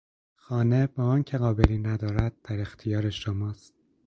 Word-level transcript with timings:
خانه 0.35 0.87
با 0.87 1.03
آنکه 1.03 1.37
قابلی 1.37 1.77
ندارد 1.77 2.33
در 2.43 2.61
اختیار 2.61 3.09
شماست. 3.09 3.73